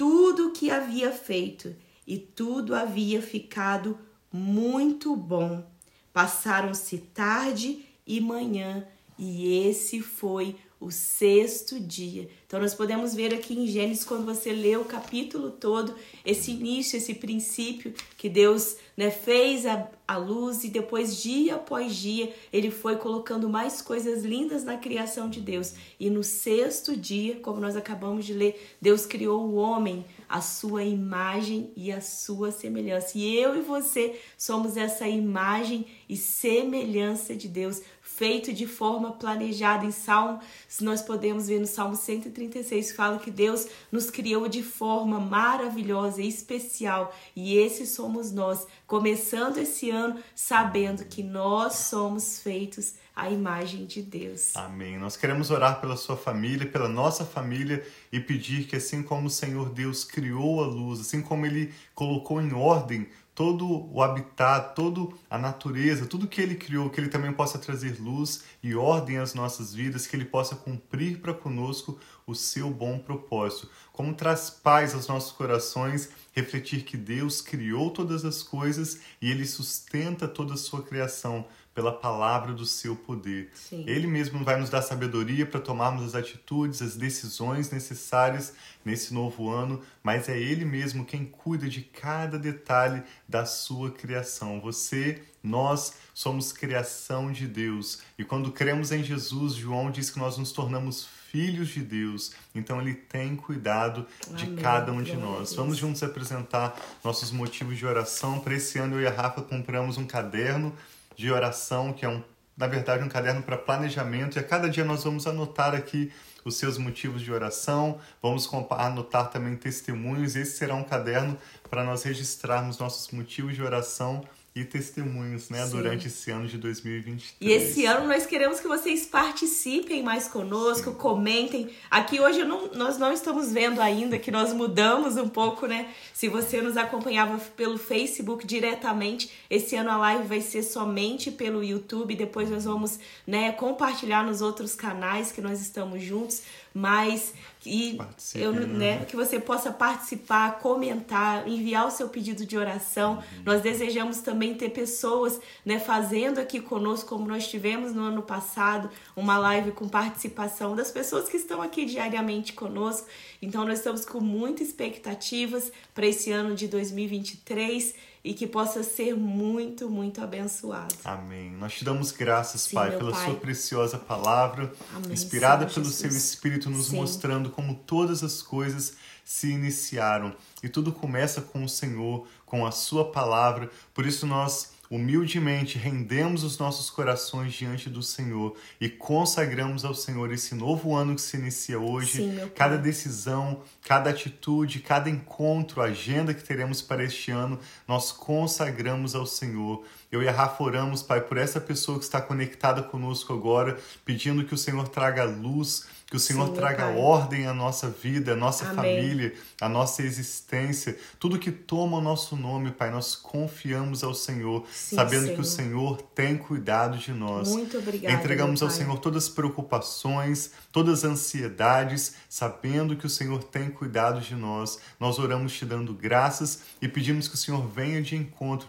tudo 0.00 0.46
o 0.46 0.50
que 0.52 0.70
havia 0.70 1.12
feito, 1.12 1.76
e 2.06 2.16
tudo 2.16 2.74
havia 2.74 3.20
ficado 3.20 3.98
muito 4.32 5.14
bom. 5.14 5.70
Passaram-se 6.10 6.96
tarde 6.96 7.84
e 8.06 8.18
manhã, 8.18 8.88
e 9.18 9.66
esse 9.66 10.00
foi 10.00 10.56
o 10.80 10.90
sexto 10.90 11.78
dia. 11.78 12.28
Então, 12.46 12.58
nós 12.58 12.74
podemos 12.74 13.14
ver 13.14 13.34
aqui 13.34 13.54
em 13.54 13.66
Gênesis, 13.66 14.02
quando 14.02 14.24
você 14.24 14.50
lê 14.50 14.76
o 14.76 14.84
capítulo 14.84 15.50
todo, 15.50 15.94
esse 16.24 16.50
início, 16.50 16.96
esse 16.96 17.14
princípio 17.14 17.92
que 18.16 18.30
Deus 18.30 18.76
né, 18.96 19.10
fez 19.10 19.66
a, 19.66 19.88
a 20.08 20.16
luz 20.16 20.64
e 20.64 20.68
depois, 20.68 21.22
dia 21.22 21.56
após 21.56 21.94
dia, 21.94 22.34
ele 22.50 22.70
foi 22.70 22.96
colocando 22.96 23.48
mais 23.48 23.82
coisas 23.82 24.24
lindas 24.24 24.64
na 24.64 24.78
criação 24.78 25.28
de 25.28 25.40
Deus. 25.40 25.74
E 26.00 26.08
no 26.08 26.24
sexto 26.24 26.96
dia, 26.96 27.36
como 27.36 27.60
nós 27.60 27.76
acabamos 27.76 28.24
de 28.24 28.32
ler, 28.32 28.76
Deus 28.80 29.04
criou 29.04 29.42
o 29.42 29.56
homem 29.56 30.04
a 30.30 30.40
sua 30.40 30.84
imagem 30.84 31.72
e 31.76 31.90
a 31.90 32.00
sua 32.00 32.52
semelhança. 32.52 33.18
E 33.18 33.36
eu 33.36 33.56
e 33.56 33.62
você 33.62 34.16
somos 34.38 34.76
essa 34.76 35.08
imagem 35.08 35.86
e 36.08 36.16
semelhança 36.16 37.34
de 37.34 37.48
Deus 37.48 37.82
feito 38.20 38.52
de 38.52 38.66
forma 38.66 39.12
planejada. 39.12 39.86
Em 39.86 39.90
Salmo, 39.90 40.40
nós 40.82 41.00
podemos 41.00 41.48
ver 41.48 41.58
no 41.58 41.66
Salmo 41.66 41.96
136, 41.96 42.92
fala 42.92 43.18
que 43.18 43.30
Deus 43.30 43.66
nos 43.90 44.10
criou 44.10 44.46
de 44.46 44.62
forma 44.62 45.18
maravilhosa 45.18 46.20
e 46.20 46.28
especial. 46.28 47.16
E 47.34 47.56
esse 47.56 47.86
somos 47.86 48.30
nós, 48.30 48.66
começando 48.86 49.56
esse 49.56 49.88
ano 49.88 50.20
sabendo 50.34 51.06
que 51.06 51.22
nós 51.22 51.76
somos 51.76 52.42
feitos 52.42 52.92
à 53.16 53.30
imagem 53.30 53.86
de 53.86 54.02
Deus. 54.02 54.54
Amém. 54.54 54.98
Nós 54.98 55.16
queremos 55.16 55.50
orar 55.50 55.80
pela 55.80 55.96
sua 55.96 56.16
família, 56.16 56.66
pela 56.66 56.90
nossa 56.90 57.24
família 57.24 57.82
e 58.12 58.20
pedir 58.20 58.66
que 58.66 58.76
assim 58.76 59.02
como 59.02 59.28
o 59.28 59.30
Senhor 59.30 59.70
Deus 59.70 60.04
criou 60.04 60.62
a 60.62 60.66
luz, 60.66 61.00
assim 61.00 61.22
como 61.22 61.46
ele 61.46 61.72
colocou 61.94 62.38
em 62.42 62.52
ordem 62.52 63.08
todo 63.40 63.88
o 63.90 64.02
habitat, 64.02 64.74
toda 64.74 65.16
a 65.30 65.38
natureza, 65.38 66.04
tudo 66.04 66.28
que 66.28 66.42
ele 66.42 66.56
criou, 66.56 66.90
que 66.90 67.00
ele 67.00 67.08
também 67.08 67.32
possa 67.32 67.58
trazer 67.58 67.98
luz 67.98 68.44
e 68.62 68.74
ordem 68.74 69.16
às 69.16 69.32
nossas 69.32 69.72
vidas, 69.72 70.06
que 70.06 70.14
ele 70.14 70.26
possa 70.26 70.54
cumprir 70.54 71.22
para 71.22 71.32
conosco 71.32 71.98
o 72.26 72.34
seu 72.34 72.68
bom 72.68 72.98
propósito. 72.98 73.70
Como 73.94 74.12
traz 74.12 74.50
paz 74.50 74.92
aos 74.92 75.08
nossos 75.08 75.32
corações, 75.32 76.10
refletir 76.34 76.84
que 76.84 76.98
Deus 76.98 77.40
criou 77.40 77.90
todas 77.90 78.26
as 78.26 78.42
coisas 78.42 79.00
e 79.22 79.30
ele 79.30 79.46
sustenta 79.46 80.28
toda 80.28 80.52
a 80.52 80.58
sua 80.58 80.82
criação 80.82 81.46
pela 81.74 81.92
palavra 81.92 82.52
do 82.52 82.66
seu 82.66 82.96
poder. 82.96 83.50
Sim. 83.54 83.84
Ele 83.86 84.06
mesmo 84.06 84.44
vai 84.44 84.58
nos 84.58 84.70
dar 84.70 84.82
sabedoria 84.82 85.46
para 85.46 85.60
tomarmos 85.60 86.04
as 86.04 86.14
atitudes, 86.14 86.82
as 86.82 86.96
decisões 86.96 87.70
necessárias 87.70 88.52
nesse 88.84 89.14
novo 89.14 89.48
ano, 89.48 89.80
mas 90.02 90.28
é 90.28 90.38
Ele 90.38 90.64
mesmo 90.64 91.04
quem 91.04 91.24
cuida 91.24 91.68
de 91.68 91.82
cada 91.82 92.38
detalhe 92.38 93.02
da 93.28 93.46
sua 93.46 93.90
criação. 93.90 94.60
Você, 94.60 95.22
nós 95.42 95.94
somos 96.12 96.52
criação 96.52 97.30
de 97.30 97.46
Deus 97.46 98.02
e 98.18 98.24
quando 98.24 98.50
cremos 98.50 98.90
em 98.90 99.02
Jesus, 99.04 99.54
João 99.54 99.90
diz 99.90 100.10
que 100.10 100.18
nós 100.18 100.36
nos 100.36 100.52
tornamos 100.52 101.08
filhos 101.30 101.68
de 101.68 101.80
Deus. 101.80 102.32
Então 102.54 102.80
Ele 102.80 102.94
tem 102.94 103.36
cuidado 103.36 104.06
de 104.34 104.44
Amém. 104.44 104.56
cada 104.56 104.92
um 104.92 105.02
de 105.02 105.16
nós. 105.16 105.54
Vamos 105.54 105.76
juntos 105.76 106.02
apresentar 106.02 106.76
nossos 107.04 107.30
motivos 107.30 107.78
de 107.78 107.86
oração. 107.86 108.40
Para 108.40 108.54
esse 108.54 108.78
ano 108.78 108.96
eu 108.96 109.02
e 109.02 109.06
a 109.06 109.12
Rafa 109.12 109.40
compramos 109.40 109.96
um 109.96 110.06
caderno 110.06 110.74
de 111.20 111.30
oração, 111.30 111.92
que 111.92 112.06
é 112.06 112.08
um, 112.08 112.22
na 112.56 112.66
verdade 112.66 113.04
um 113.04 113.08
caderno 113.08 113.42
para 113.42 113.58
planejamento, 113.58 114.36
e 114.36 114.38
a 114.38 114.42
cada 114.42 114.70
dia 114.70 114.86
nós 114.86 115.04
vamos 115.04 115.26
anotar 115.26 115.74
aqui 115.74 116.10
os 116.46 116.56
seus 116.56 116.78
motivos 116.78 117.20
de 117.20 117.30
oração, 117.30 118.00
vamos 118.22 118.48
anotar 118.70 119.28
também 119.28 119.54
testemunhos, 119.54 120.34
esse 120.34 120.56
será 120.56 120.74
um 120.74 120.82
caderno 120.82 121.36
para 121.68 121.84
nós 121.84 122.02
registrarmos 122.04 122.78
nossos 122.78 123.10
motivos 123.10 123.54
de 123.54 123.62
oração 123.62 124.24
e 124.54 124.64
testemunhos, 124.64 125.48
né, 125.48 125.64
Sim. 125.64 125.70
durante 125.76 126.08
esse 126.08 126.30
ano 126.30 126.48
de 126.48 126.58
2023. 126.58 127.36
E 127.40 127.52
esse 127.52 127.86
ano 127.86 128.08
nós 128.08 128.26
queremos 128.26 128.58
que 128.58 128.66
vocês 128.66 129.06
participem 129.06 130.02
mais 130.02 130.26
conosco, 130.26 130.90
Sim. 130.90 130.96
comentem. 130.96 131.70
Aqui 131.88 132.20
hoje 132.20 132.44
não, 132.44 132.72
nós 132.72 132.98
não 132.98 133.12
estamos 133.12 133.52
vendo 133.52 133.80
ainda 133.80 134.18
que 134.18 134.30
nós 134.30 134.52
mudamos 134.52 135.16
um 135.16 135.28
pouco, 135.28 135.66
né? 135.66 135.88
Se 136.12 136.28
você 136.28 136.60
nos 136.60 136.76
acompanhava 136.76 137.38
pelo 137.56 137.78
Facebook 137.78 138.44
diretamente, 138.44 139.30
esse 139.48 139.76
ano 139.76 139.90
a 139.90 139.96
live 139.96 140.26
vai 140.26 140.40
ser 140.40 140.64
somente 140.64 141.30
pelo 141.30 141.62
YouTube, 141.62 142.16
depois 142.16 142.50
nós 142.50 142.64
vamos, 142.64 142.98
né, 143.24 143.52
compartilhar 143.52 144.24
nos 144.24 144.40
outros 144.42 144.74
canais 144.74 145.30
que 145.30 145.40
nós 145.40 145.60
estamos 145.60 146.02
juntos 146.02 146.42
mas 146.72 147.34
e 147.66 147.98
eu, 148.34 148.52
né, 148.52 148.66
né, 148.66 149.04
que 149.04 149.14
você 149.14 149.38
possa 149.38 149.70
participar, 149.70 150.58
comentar, 150.60 151.46
enviar 151.46 151.86
o 151.86 151.90
seu 151.90 152.08
pedido 152.08 152.46
de 152.46 152.56
oração. 152.56 153.16
Uhum. 153.16 153.42
Nós 153.44 153.60
desejamos 153.60 154.20
também 154.20 154.39
ter 154.54 154.70
pessoas 154.70 155.40
né, 155.64 155.78
fazendo 155.78 156.38
aqui 156.38 156.60
conosco, 156.60 157.08
como 157.08 157.28
nós 157.28 157.48
tivemos 157.48 157.94
no 157.94 158.02
ano 158.02 158.22
passado, 158.22 158.90
uma 159.14 159.38
live 159.38 159.72
com 159.72 159.88
participação 159.88 160.74
das 160.74 160.90
pessoas 160.90 161.28
que 161.28 161.36
estão 161.36 161.60
aqui 161.60 161.84
diariamente 161.84 162.52
conosco. 162.52 163.06
Então, 163.42 163.64
nós 163.64 163.78
estamos 163.78 164.04
com 164.04 164.20
muitas 164.20 164.68
expectativas 164.68 165.70
para 165.94 166.06
esse 166.06 166.32
ano 166.32 166.54
de 166.54 166.66
2023 166.66 167.94
e 168.22 168.34
que 168.34 168.46
possa 168.46 168.82
ser 168.82 169.14
muito, 169.14 169.88
muito 169.88 170.20
abençoado. 170.20 170.94
Amém. 171.04 171.50
Nós 171.52 171.74
te 171.74 171.84
damos 171.84 172.12
graças, 172.12 172.62
Sim, 172.62 172.74
Pai, 172.74 172.96
pela 172.96 173.12
pai. 173.12 173.24
sua 173.24 173.34
preciosa 173.34 173.98
palavra, 173.98 174.72
Amém, 174.94 175.12
inspirada 175.12 175.62
Senhor 175.62 175.74
pelo 175.74 175.86
Jesus. 175.86 175.96
seu 175.96 176.10
Espírito, 176.10 176.68
nos 176.68 176.88
Sim. 176.88 176.96
mostrando 176.96 177.50
como 177.50 177.74
todas 177.74 178.22
as 178.22 178.42
coisas 178.42 178.94
se 179.24 179.50
iniciaram. 179.50 180.34
E 180.62 180.68
tudo 180.68 180.92
começa 180.92 181.40
com 181.40 181.64
o 181.64 181.68
Senhor, 181.68 182.26
com 182.44 182.66
a 182.66 182.70
sua 182.70 183.10
palavra. 183.10 183.70
Por 183.94 184.04
isso 184.04 184.26
nós 184.26 184.72
humildemente 184.90 185.78
rendemos 185.78 186.42
os 186.42 186.58
nossos 186.58 186.90
corações 186.90 187.52
diante 187.52 187.88
do 187.88 188.02
Senhor 188.02 188.56
e 188.80 188.88
consagramos 188.88 189.84
ao 189.84 189.94
Senhor 189.94 190.32
esse 190.32 190.52
novo 190.52 190.96
ano 190.96 191.14
que 191.14 191.20
se 191.20 191.36
inicia 191.36 191.78
hoje, 191.78 192.18
Sim, 192.18 192.50
cada 192.56 192.76
decisão, 192.76 193.62
cada 193.84 194.10
atitude, 194.10 194.80
cada 194.80 195.08
encontro, 195.08 195.80
agenda 195.80 196.34
que 196.34 196.42
teremos 196.42 196.82
para 196.82 197.04
este 197.04 197.30
ano, 197.30 197.60
nós 197.86 198.10
consagramos 198.10 199.14
ao 199.14 199.26
Senhor. 199.26 199.84
Eu 200.10 200.24
e 200.24 200.28
a 200.28 200.32
Rafa 200.32 200.64
oramos, 200.64 201.04
Pai, 201.04 201.20
por 201.20 201.38
essa 201.38 201.60
pessoa 201.60 201.96
que 201.96 202.04
está 202.04 202.20
conectada 202.20 202.82
conosco 202.82 203.32
agora, 203.32 203.78
pedindo 204.04 204.44
que 204.44 204.54
o 204.54 204.58
Senhor 204.58 204.88
traga 204.88 205.22
luz 205.22 205.86
que 206.10 206.16
o 206.16 206.18
Senhor 206.18 206.48
Sim, 206.48 206.54
traga 206.54 206.88
ordem 206.88 207.46
à 207.46 207.54
nossa 207.54 207.88
vida, 207.88 208.32
à 208.32 208.36
nossa 208.36 208.64
Amém. 208.64 208.76
família, 208.76 209.32
à 209.60 209.68
nossa 209.68 210.02
existência. 210.02 210.98
Tudo 211.20 211.38
que 211.38 211.52
toma 211.52 211.98
o 211.98 212.00
nosso 212.00 212.34
nome, 212.34 212.72
Pai, 212.72 212.90
nós 212.90 213.14
confiamos 213.14 214.02
ao 214.02 214.12
Senhor, 214.12 214.66
Sim, 214.72 214.96
sabendo 214.96 215.22
Senhor. 215.22 215.34
que 215.36 215.40
o 215.40 215.44
Senhor 215.44 216.02
tem 216.02 216.36
cuidado 216.36 216.98
de 216.98 217.12
nós. 217.12 217.48
Muito 217.48 217.78
obrigada. 217.78 218.12
Entregamos 218.12 218.60
ao 218.60 218.70
Senhor 218.70 218.98
todas 218.98 219.24
as 219.24 219.28
preocupações, 219.28 220.50
todas 220.72 221.04
as 221.04 221.12
ansiedades, 221.12 222.14
sabendo 222.28 222.96
que 222.96 223.06
o 223.06 223.10
Senhor 223.10 223.44
tem 223.44 223.70
cuidado 223.70 224.20
de 224.20 224.34
nós. 224.34 224.80
Nós 224.98 225.16
oramos 225.20 225.52
te 225.52 225.64
dando 225.64 225.94
graças 225.94 226.62
e 226.82 226.88
pedimos 226.88 227.28
que 227.28 227.36
o 227.36 227.38
Senhor 227.38 227.64
venha 227.68 228.02
de 228.02 228.16
encontro 228.16 228.68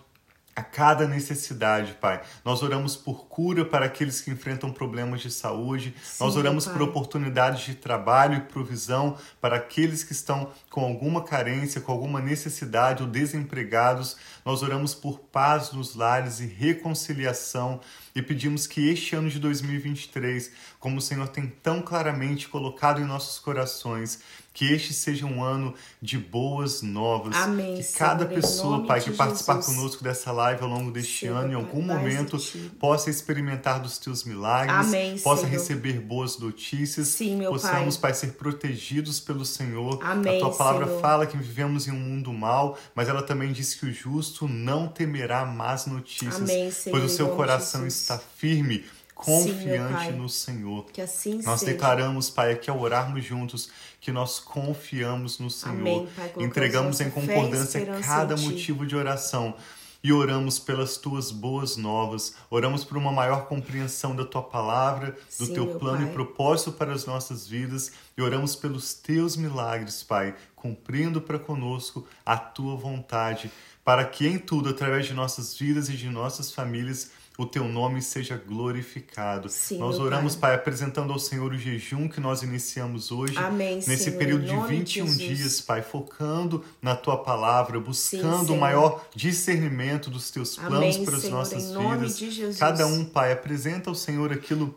a 0.55 0.61
cada 0.61 1.07
necessidade, 1.07 1.93
Pai. 1.93 2.21
Nós 2.43 2.61
oramos 2.61 2.95
por 2.95 3.25
cura 3.27 3.63
para 3.63 3.85
aqueles 3.85 4.19
que 4.19 4.29
enfrentam 4.29 4.71
problemas 4.71 5.21
de 5.21 5.31
saúde. 5.31 5.95
Sim, 6.03 6.23
Nós 6.23 6.35
oramos 6.35 6.65
pai. 6.65 6.73
por 6.73 6.81
oportunidades 6.83 7.63
de 7.65 7.75
trabalho 7.75 8.35
e 8.35 8.41
provisão 8.41 9.17
para 9.39 9.55
aqueles 9.55 10.03
que 10.03 10.11
estão 10.11 10.51
com 10.69 10.81
alguma 10.81 11.23
carência, 11.23 11.79
com 11.79 11.91
alguma 11.91 12.19
necessidade 12.19 13.01
ou 13.01 13.07
desempregados. 13.09 14.17
Nós 14.43 14.61
oramos 14.61 14.93
por 14.93 15.19
paz 15.19 15.71
nos 15.71 15.95
lares 15.95 16.39
e 16.39 16.45
reconciliação 16.45 17.79
e 18.15 18.21
pedimos 18.21 18.67
que 18.67 18.89
este 18.89 19.15
ano 19.15 19.29
de 19.29 19.39
2023, 19.39 20.51
como 20.79 20.97
o 20.97 21.01
Senhor 21.01 21.27
tem 21.27 21.47
tão 21.47 21.81
claramente 21.81 22.47
colocado 22.47 23.01
em 23.01 23.05
nossos 23.05 23.39
corações, 23.39 24.19
que 24.53 24.65
este 24.65 24.93
seja 24.93 25.25
um 25.25 25.41
ano 25.41 25.73
de 26.01 26.17
boas 26.17 26.81
novas. 26.81 27.35
Amém, 27.37 27.81
que 27.81 27.93
cada 27.93 28.25
Senhor, 28.25 28.41
pessoa, 28.41 28.85
Pai, 28.85 28.99
que 28.99 29.11
participar 29.11 29.63
conosco 29.63 30.03
dessa 30.03 30.31
live 30.31 30.61
ao 30.61 30.67
longo 30.69 30.91
deste 30.91 31.19
Senhor, 31.21 31.37
ano, 31.37 31.53
em 31.53 31.55
algum 31.55 31.87
Pai, 31.87 31.97
momento, 31.97 32.37
possa 32.77 33.09
experimentar 33.09 33.79
dos 33.79 33.97
teus 33.97 34.25
milagres, 34.25 34.87
Amém, 34.87 35.17
possa 35.19 35.43
Senhor. 35.43 35.53
receber 35.53 36.01
boas 36.01 36.37
notícias, 36.37 37.07
Sim, 37.07 37.37
meu 37.37 37.51
possamos, 37.51 37.95
Pai. 37.95 38.11
Pai, 38.11 38.19
ser 38.19 38.33
protegidos 38.33 39.21
pelo 39.21 39.45
Senhor. 39.45 39.99
Amém, 40.03 40.37
A 40.37 40.39
tua 40.39 40.53
palavra 40.53 40.99
fala 40.99 41.25
que 41.25 41.37
vivemos 41.37 41.87
em 41.87 41.91
um 41.91 41.99
mundo 41.99 42.33
mau, 42.33 42.77
mas 42.93 43.07
ela 43.07 43.23
também 43.23 43.53
diz 43.53 43.73
que 43.73 43.85
o 43.85 43.93
justo 43.93 44.49
não 44.49 44.87
temerá 44.87 45.45
más 45.45 45.85
notícias, 45.85 46.41
Amém, 46.41 46.69
Senhor, 46.71 46.99
pois 46.99 47.09
o 47.09 47.15
seu 47.15 47.29
coração 47.29 47.87
está 47.87 48.00
firme 48.17 48.85
confiante 49.13 50.05
Sim, 50.07 50.11
no 50.13 50.27
Senhor. 50.27 50.85
Que 50.85 51.01
assim 51.01 51.41
nós 51.43 51.59
seja. 51.59 51.71
declaramos, 51.73 52.29
Pai, 52.29 52.55
que 52.55 52.69
ao 52.69 52.79
orarmos 52.79 53.23
juntos, 53.23 53.69
que 53.99 54.11
nós 54.11 54.39
confiamos 54.39 55.37
no 55.37 55.49
Senhor. 55.49 55.77
Amém, 55.77 56.07
Pai, 56.15 56.33
Entregamos 56.39 56.99
em 57.01 57.09
concordância 57.09 57.85
cada 58.01 58.35
motivo 58.35 58.85
de 58.85 58.95
oração 58.95 59.55
e 60.03 60.11
oramos 60.11 60.57
pelas 60.57 60.97
tuas 60.97 61.29
boas 61.31 61.77
novas, 61.77 62.33
oramos 62.49 62.83
por 62.83 62.97
uma 62.97 63.11
maior 63.11 63.45
compreensão 63.45 64.15
da 64.15 64.25
tua 64.25 64.41
palavra, 64.41 65.15
do 65.37 65.45
Sim, 65.45 65.53
teu 65.53 65.67
plano 65.77 65.99
Pai. 65.99 66.09
e 66.09 66.13
propósito 66.13 66.71
para 66.71 66.91
as 66.91 67.05
nossas 67.05 67.47
vidas 67.47 67.91
e 68.17 68.21
oramos 68.21 68.55
pelos 68.55 68.95
teus 68.95 69.37
milagres, 69.37 70.01
Pai, 70.01 70.35
cumprindo 70.55 71.21
para 71.21 71.37
conosco 71.37 72.07
a 72.25 72.35
tua 72.35 72.75
vontade, 72.75 73.51
para 73.83 74.03
que 74.05 74.27
em 74.27 74.39
tudo, 74.39 74.69
através 74.69 75.05
de 75.05 75.13
nossas 75.13 75.55
vidas 75.57 75.87
e 75.87 75.93
de 75.93 76.09
nossas 76.09 76.51
famílias, 76.51 77.11
o 77.37 77.45
teu 77.45 77.63
nome 77.63 78.01
seja 78.01 78.35
glorificado. 78.35 79.49
Sim, 79.49 79.77
nós 79.77 79.99
oramos, 79.99 80.35
Pai. 80.35 80.51
Pai, 80.51 80.55
apresentando 80.59 81.13
ao 81.13 81.19
Senhor 81.19 81.51
o 81.51 81.57
jejum 81.57 82.07
que 82.07 82.19
nós 82.19 82.43
iniciamos 82.43 83.11
hoje, 83.11 83.37
Amém, 83.37 83.75
nesse 83.75 84.05
Senhor, 84.05 84.17
período 84.17 84.45
de 84.45 84.53
nome 84.53 84.67
de 84.69 84.75
21 85.01 85.07
Jesus. 85.07 85.17
dias, 85.37 85.61
Pai, 85.61 85.81
focando 85.81 86.63
na 86.81 86.95
tua 86.95 87.17
palavra, 87.17 87.79
buscando 87.79 88.53
o 88.53 88.57
maior 88.59 89.05
discernimento 89.15 90.09
dos 90.09 90.29
teus 90.29 90.55
planos 90.55 90.95
Amém, 90.95 91.05
para 91.05 91.15
as 91.15 91.21
Senhor, 91.21 91.37
nossas 91.37 91.63
em 91.63 91.73
nome 91.73 91.97
vidas. 91.97 92.17
de 92.17 92.31
Jesus. 92.31 92.57
Cada 92.57 92.85
um, 92.85 93.05
Pai, 93.05 93.31
apresenta 93.31 93.89
ao 93.89 93.95
Senhor 93.95 94.31
aquilo 94.31 94.75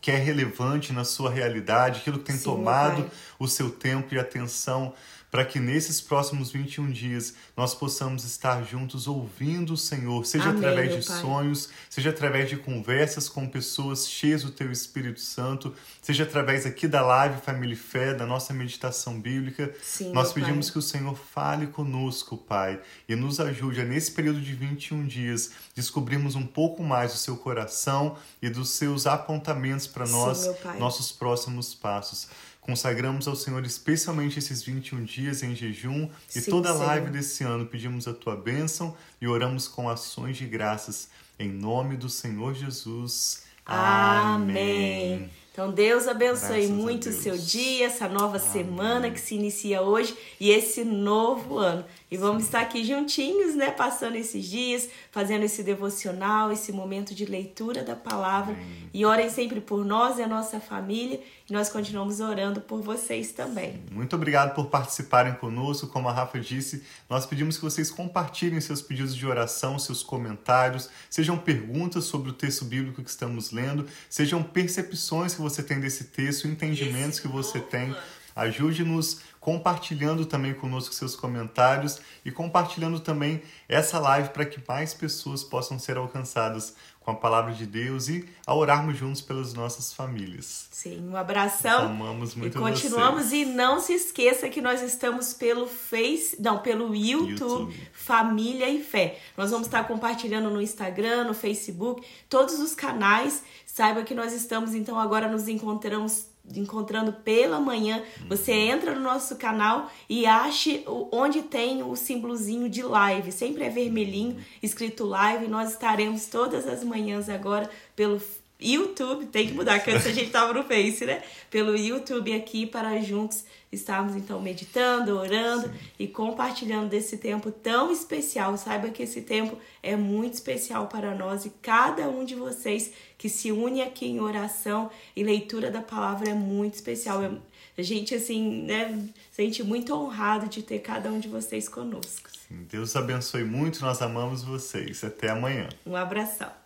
que 0.00 0.10
é 0.10 0.16
relevante 0.16 0.92
na 0.92 1.04
sua 1.04 1.30
realidade, 1.30 2.00
aquilo 2.00 2.18
que 2.18 2.24
tem 2.26 2.36
Sim, 2.36 2.44
tomado 2.44 3.02
Pai. 3.02 3.10
o 3.38 3.48
seu 3.48 3.70
tempo 3.70 4.14
e 4.14 4.18
atenção, 4.18 4.92
para 5.34 5.44
que 5.44 5.58
nesses 5.58 6.00
próximos 6.00 6.52
21 6.52 6.92
dias 6.92 7.34
nós 7.56 7.74
possamos 7.74 8.22
estar 8.22 8.62
juntos 8.62 9.08
ouvindo 9.08 9.72
o 9.72 9.76
Senhor, 9.76 10.24
seja 10.24 10.50
Amém, 10.50 10.58
através 10.58 10.94
de 10.94 11.04
Pai. 11.04 11.20
sonhos, 11.20 11.70
seja 11.90 12.10
através 12.10 12.48
de 12.48 12.56
conversas 12.56 13.28
com 13.28 13.48
pessoas 13.48 14.08
cheias 14.08 14.44
do 14.44 14.52
teu 14.52 14.70
Espírito 14.70 15.18
Santo, 15.18 15.74
seja 16.00 16.22
através 16.22 16.64
aqui 16.64 16.86
da 16.86 17.02
live 17.02 17.40
Família 17.40 17.74
e 17.74 17.76
Fé, 17.76 18.14
da 18.14 18.24
nossa 18.24 18.54
meditação 18.54 19.20
bíblica. 19.20 19.74
Sim, 19.82 20.12
nós 20.12 20.32
pedimos 20.32 20.66
Pai. 20.66 20.72
que 20.74 20.78
o 20.78 20.82
Senhor 20.82 21.16
fale 21.16 21.66
conosco, 21.66 22.36
Pai, 22.36 22.80
e 23.08 23.16
nos 23.16 23.40
ajude 23.40 23.80
a, 23.80 23.84
nesse 23.84 24.12
período 24.12 24.40
de 24.40 24.54
21 24.54 25.04
dias 25.04 25.50
descobrirmos 25.74 26.36
um 26.36 26.46
pouco 26.46 26.80
mais 26.80 27.10
do 27.10 27.18
seu 27.18 27.36
coração 27.36 28.16
e 28.40 28.48
dos 28.48 28.68
seus 28.68 29.04
apontamentos 29.04 29.88
para 29.88 30.06
Sim, 30.06 30.12
nós, 30.12 30.46
Pai. 30.62 30.78
nossos 30.78 31.10
próximos 31.10 31.74
passos. 31.74 32.28
Consagramos 32.64 33.28
ao 33.28 33.36
Senhor 33.36 33.62
especialmente 33.66 34.38
esses 34.38 34.62
21 34.62 35.04
dias 35.04 35.42
em 35.42 35.54
jejum 35.54 36.08
e 36.34 36.40
Sim, 36.40 36.50
toda 36.50 36.70
a 36.70 36.72
live 36.72 37.10
desse 37.10 37.44
ano. 37.44 37.66
Pedimos 37.66 38.08
a 38.08 38.14
tua 38.14 38.34
bênção 38.34 38.96
e 39.20 39.28
oramos 39.28 39.68
com 39.68 39.86
ações 39.86 40.38
de 40.38 40.46
graças. 40.46 41.10
Em 41.38 41.50
nome 41.50 41.94
do 41.94 42.08
Senhor 42.08 42.54
Jesus. 42.54 43.42
Amém. 43.66 45.30
Então 45.54 45.70
Deus 45.70 46.08
abençoe 46.08 46.66
Graças 46.66 46.68
muito 46.68 47.08
o 47.10 47.12
seu 47.12 47.38
dia, 47.38 47.86
essa 47.86 48.08
nova 48.08 48.40
semana 48.40 49.08
que 49.08 49.20
se 49.20 49.36
inicia 49.36 49.82
hoje 49.82 50.12
e 50.40 50.50
esse 50.50 50.84
novo 50.84 51.58
ano. 51.58 51.84
E 52.10 52.16
vamos 52.16 52.42
estar 52.42 52.60
aqui 52.60 52.84
juntinhos, 52.84 53.54
né, 53.54 53.70
passando 53.70 54.16
esses 54.16 54.44
dias, 54.44 54.88
fazendo 55.12 55.44
esse 55.44 55.62
devocional, 55.62 56.50
esse 56.50 56.72
momento 56.72 57.14
de 57.14 57.24
leitura 57.24 57.84
da 57.84 57.94
palavra. 57.94 58.56
E 58.92 59.04
orem 59.04 59.30
sempre 59.30 59.60
por 59.60 59.84
nós 59.84 60.18
e 60.18 60.22
a 60.22 60.28
nossa 60.28 60.58
família, 60.58 61.20
e 61.48 61.52
nós 61.52 61.68
continuamos 61.68 62.20
orando 62.20 62.60
por 62.60 62.80
vocês 62.80 63.32
também. 63.32 63.82
Muito 63.90 64.16
obrigado 64.16 64.54
por 64.54 64.66
participarem 64.66 65.34
conosco. 65.34 65.88
Como 65.88 66.08
a 66.08 66.12
Rafa 66.12 66.40
disse, 66.40 66.84
nós 67.08 67.26
pedimos 67.26 67.56
que 67.56 67.64
vocês 67.64 67.90
compartilhem 67.90 68.60
seus 68.60 68.80
pedidos 68.80 69.14
de 69.14 69.26
oração, 69.26 69.78
seus 69.78 70.02
comentários, 70.02 70.88
sejam 71.10 71.36
perguntas 71.36 72.04
sobre 72.04 72.30
o 72.30 72.32
texto 72.32 72.64
bíblico 72.64 73.02
que 73.02 73.10
estamos 73.10 73.50
lendo, 73.50 73.86
sejam 74.08 74.42
percepções 74.42 75.34
que 75.34 75.42
você 75.44 75.62
tem 75.62 75.78
desse 75.78 76.04
texto, 76.04 76.48
entendimentos 76.48 77.20
que 77.20 77.28
você 77.28 77.60
tem. 77.60 77.94
Ajude-nos 78.34 79.20
compartilhando 79.44 80.24
também 80.24 80.54
conosco 80.54 80.94
seus 80.94 81.14
comentários 81.14 82.00
e 82.24 82.30
compartilhando 82.30 82.98
também 82.98 83.42
essa 83.68 83.98
live 83.98 84.30
para 84.30 84.46
que 84.46 84.58
mais 84.66 84.94
pessoas 84.94 85.44
possam 85.44 85.78
ser 85.78 85.98
alcançadas 85.98 86.74
com 86.98 87.10
a 87.10 87.14
palavra 87.14 87.52
de 87.52 87.66
Deus 87.66 88.08
e 88.08 88.26
a 88.46 88.54
orarmos 88.54 88.96
juntos 88.96 89.20
pelas 89.20 89.52
nossas 89.52 89.92
famílias. 89.92 90.66
Sim, 90.70 91.10
um 91.10 91.14
abração. 91.14 91.82
Nós 91.82 91.90
amamos 91.90 92.34
muito 92.34 92.56
e 92.56 92.58
continuamos 92.58 93.26
vocês. 93.26 93.46
e 93.46 93.50
não 93.52 93.80
se 93.80 93.92
esqueça 93.92 94.48
que 94.48 94.62
nós 94.62 94.80
estamos 94.80 95.34
pelo 95.34 95.66
Face, 95.66 96.40
não, 96.40 96.60
pelo 96.60 96.94
YouTube, 96.94 97.32
YouTube. 97.32 97.90
Família 97.92 98.70
e 98.70 98.82
Fé. 98.82 99.18
Nós 99.36 99.50
vamos 99.50 99.66
estar 99.66 99.86
compartilhando 99.86 100.48
no 100.48 100.62
Instagram, 100.62 101.24
no 101.24 101.34
Facebook, 101.34 102.02
todos 102.30 102.58
os 102.58 102.74
canais. 102.74 103.42
Saiba 103.66 104.04
que 104.04 104.14
nós 104.14 104.32
estamos 104.32 104.74
então 104.74 104.98
agora 104.98 105.28
nos 105.28 105.48
encontramos 105.48 106.32
encontrando 106.54 107.12
pela 107.12 107.58
manhã. 107.58 108.02
Você 108.28 108.52
entra 108.52 108.94
no 108.94 109.00
nosso 109.00 109.36
canal 109.36 109.90
e 110.08 110.26
ache 110.26 110.84
onde 110.86 111.42
tem 111.42 111.82
o 111.82 111.96
símbolozinho 111.96 112.68
de 112.68 112.82
live. 112.82 113.32
Sempre 113.32 113.64
é 113.64 113.70
vermelhinho, 113.70 114.36
escrito 114.62 115.04
live. 115.04 115.48
Nós 115.48 115.70
estaremos 115.70 116.26
todas 116.26 116.66
as 116.66 116.84
manhãs 116.84 117.28
agora 117.28 117.70
pelo 117.96 118.20
YouTube, 118.60 119.26
tem 119.26 119.48
que 119.48 119.52
mudar, 119.54 119.78
que 119.80 119.90
antes 119.90 120.06
a 120.06 120.12
gente 120.12 120.30
tava 120.30 120.52
no 120.54 120.62
Face, 120.62 121.04
né? 121.04 121.22
Pelo 121.50 121.76
YouTube 121.76 122.32
aqui 122.34 122.66
para 122.66 123.00
juntos 123.02 123.44
estarmos 123.70 124.14
então 124.14 124.40
meditando, 124.40 125.18
orando 125.18 125.70
e 125.98 126.06
compartilhando 126.06 126.88
desse 126.88 127.18
tempo 127.18 127.50
tão 127.50 127.90
especial. 127.92 128.56
Saiba 128.56 128.88
que 128.90 129.02
esse 129.02 129.22
tempo 129.22 129.58
é 129.82 129.96
muito 129.96 130.34
especial 130.34 130.86
para 130.86 131.14
nós 131.14 131.44
e 131.44 131.50
cada 131.60 132.08
um 132.08 132.24
de 132.24 132.36
vocês 132.36 132.92
que 133.18 133.28
se 133.28 133.50
une 133.50 133.82
aqui 133.82 134.06
em 134.06 134.20
oração 134.20 134.88
e 135.16 135.24
leitura 135.24 135.70
da 135.70 135.82
palavra 135.82 136.30
é 136.30 136.34
muito 136.34 136.74
especial. 136.74 137.22
É- 137.22 137.30
A 137.76 137.82
gente, 137.82 138.14
assim, 138.14 138.62
né, 138.62 138.96
sente 139.32 139.64
muito 139.64 139.92
honrado 139.92 140.46
de 140.48 140.62
ter 140.62 140.78
cada 140.78 141.10
um 141.10 141.18
de 141.18 141.26
vocês 141.28 141.68
conosco. 141.68 142.30
Deus 142.48 142.94
abençoe 142.94 143.42
muito, 143.42 143.80
nós 143.80 144.00
amamos 144.00 144.44
vocês. 144.44 145.02
Até 145.02 145.30
amanhã. 145.30 145.68
Um 145.84 145.96
abração. 145.96 146.63